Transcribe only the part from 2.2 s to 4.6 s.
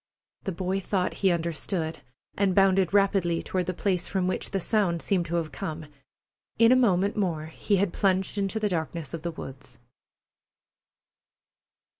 and bounded rapidly toward the place from which the